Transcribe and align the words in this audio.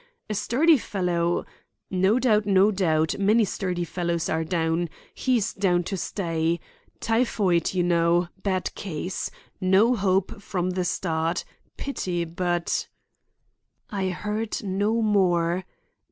"A 0.31 0.33
sturdy 0.33 0.79
fellow—" 0.79 1.45
"No 1.91 2.17
doubt, 2.17 2.47
no 2.47 2.71
doubt. 2.71 3.19
Many 3.19 3.45
sturdy 3.45 3.83
fellows 3.83 4.29
are 4.29 4.43
down. 4.43 4.89
He's 5.13 5.53
down 5.53 5.83
to 5.83 5.95
stay. 5.95 6.59
Typhoid, 6.99 7.75
you 7.75 7.83
know. 7.83 8.27
Bad 8.41 8.73
case. 8.73 9.29
No 9.59 9.93
hope 9.93 10.41
from 10.41 10.71
the 10.71 10.85
start. 10.85 11.45
Pity, 11.77 12.25
but—" 12.25 12.87
I 13.91 14.09
heard 14.09 14.63
no 14.63 15.03
more. 15.03 15.65